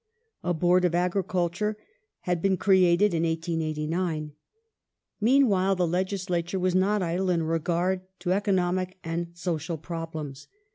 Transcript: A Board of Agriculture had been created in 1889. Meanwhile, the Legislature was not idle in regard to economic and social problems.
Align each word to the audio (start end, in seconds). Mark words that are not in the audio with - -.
A 0.43 0.51
Board 0.55 0.83
of 0.83 0.95
Agriculture 0.95 1.77
had 2.21 2.41
been 2.41 2.57
created 2.57 3.13
in 3.13 3.21
1889. 3.21 4.31
Meanwhile, 5.21 5.75
the 5.75 5.85
Legislature 5.85 6.57
was 6.57 6.73
not 6.73 7.03
idle 7.03 7.29
in 7.29 7.43
regard 7.43 8.01
to 8.21 8.31
economic 8.33 8.97
and 9.03 9.27
social 9.37 9.77
problems. 9.77 10.47